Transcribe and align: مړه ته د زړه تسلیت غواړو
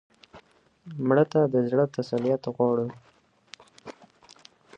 مړه 1.07 1.25
ته 1.31 1.39
د 1.53 1.55
زړه 1.69 1.85
تسلیت 1.95 2.43
غواړو 2.55 2.87